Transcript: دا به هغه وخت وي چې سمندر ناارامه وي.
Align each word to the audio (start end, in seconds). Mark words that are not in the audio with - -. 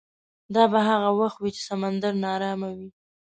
دا 0.55 0.63
به 0.71 0.79
هغه 0.89 1.09
وخت 1.19 1.37
وي 1.39 1.51
چې 1.55 1.61
سمندر 1.69 2.13
ناارامه 2.23 2.69
وي. 2.77 2.89